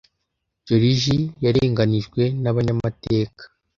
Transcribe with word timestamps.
Joriji 0.67 1.15
yarenganijwe 1.43 2.23
nabanyamateka. 2.41 3.43